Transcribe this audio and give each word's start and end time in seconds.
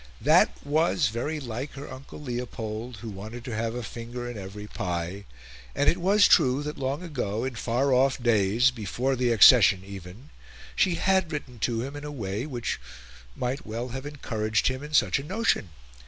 That 0.21 0.49
was 0.65 1.09
very 1.09 1.39
like 1.39 1.73
her 1.73 1.87
uncle 1.87 2.19
Leopold, 2.19 2.97
who 3.01 3.09
wanted 3.11 3.45
to 3.45 3.55
have 3.55 3.75
a 3.75 3.83
finger 3.83 4.27
in 4.27 4.35
every 4.35 4.65
pie; 4.65 5.25
and 5.75 5.87
it 5.87 5.99
was 6.01 6.27
true 6.27 6.63
that 6.63 6.79
long 6.79 7.03
ago, 7.03 7.43
in 7.43 7.53
far 7.53 7.93
off 7.93 8.17
days, 8.17 8.71
before 8.71 9.15
her 9.15 9.31
accession 9.31 9.83
even, 9.85 10.29
she 10.75 10.95
had 10.95 11.31
written 11.31 11.59
to 11.59 11.83
him 11.83 11.95
in 11.95 12.03
a 12.03 12.11
way 12.11 12.47
which 12.47 12.79
might 13.35 13.63
well 13.63 13.89
have 13.89 14.07
encouraged 14.07 14.69
him 14.69 14.81
in 14.81 14.95
such 14.95 15.19
a 15.19 15.23
notion. 15.23 15.69